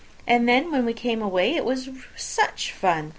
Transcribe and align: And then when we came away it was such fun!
And 0.25 0.49
then 0.49 0.71
when 0.71 0.83
we 0.83 0.93
came 0.93 1.21
away 1.21 1.53
it 1.55 1.63
was 1.63 1.89
such 2.15 2.71
fun! 2.71 3.09